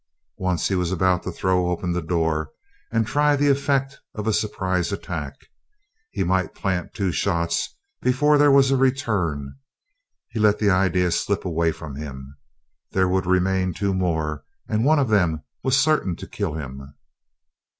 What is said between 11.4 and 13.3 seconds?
away from him. There would